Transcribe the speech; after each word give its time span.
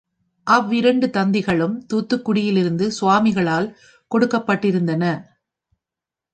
அவ்விரண்டு 0.47 1.07
தந்திகளும் 1.07 1.75
தூத்துக்குடியிலிருந்து 1.89 2.87
சுவாமிகளால் 2.99 3.69
கொடுக்கப்பட்டிருந்தன. 4.11 5.03